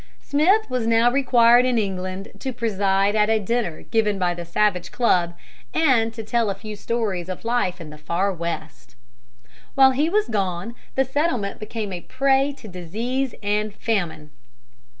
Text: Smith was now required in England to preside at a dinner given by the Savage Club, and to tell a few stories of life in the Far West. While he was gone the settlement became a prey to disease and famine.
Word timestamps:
Smith 0.23 0.67
was 0.67 0.87
now 0.87 1.11
required 1.11 1.63
in 1.63 1.77
England 1.77 2.29
to 2.39 2.51
preside 2.51 3.15
at 3.15 3.29
a 3.29 3.37
dinner 3.39 3.83
given 3.83 4.17
by 4.17 4.33
the 4.33 4.43
Savage 4.43 4.91
Club, 4.91 5.35
and 5.75 6.11
to 6.11 6.23
tell 6.23 6.49
a 6.49 6.55
few 6.55 6.75
stories 6.75 7.29
of 7.29 7.45
life 7.45 7.79
in 7.79 7.91
the 7.91 7.99
Far 7.99 8.33
West. 8.33 8.95
While 9.75 9.91
he 9.91 10.09
was 10.09 10.27
gone 10.27 10.73
the 10.95 11.05
settlement 11.05 11.59
became 11.59 11.93
a 11.93 12.01
prey 12.01 12.51
to 12.57 12.67
disease 12.67 13.35
and 13.43 13.75
famine. 13.75 14.31